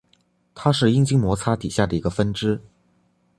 [0.55, 2.59] 它是阴茎摩擦底下的一个分支。